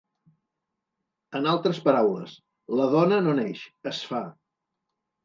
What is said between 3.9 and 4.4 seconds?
es fa.